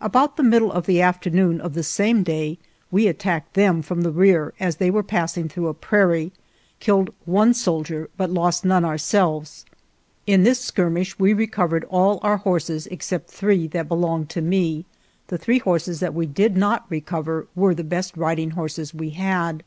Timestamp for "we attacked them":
2.90-3.82